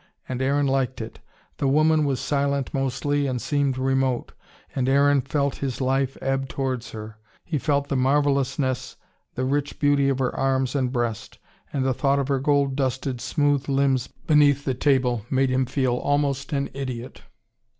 [0.27, 1.19] And Aaron liked it.
[1.57, 4.31] The woman was silent mostly, and seemed remote.
[4.75, 7.19] And Aaron felt his life ebb towards her.
[7.45, 8.95] He felt the marvellousness,
[9.35, 11.37] the rich beauty of her arms and breast.
[11.71, 15.93] And the thought of her gold dusted smooth limbs beneath the table made him feel
[15.97, 17.21] almost an idiot.